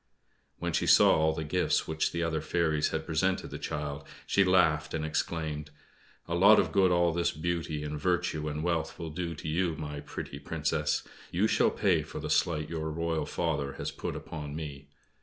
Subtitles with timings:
[0.57, 4.43] When she saw all the gifts which the other fairies had presented the child, she
[4.43, 5.69] laughed and exclaimed:
[6.27, 9.75] "A lot of good all this beauty and virtue and wealth will do to you,
[9.75, 11.03] my pretty Princess!
[11.29, 14.89] You shall pay for the slight your Royal Father has put upon me!"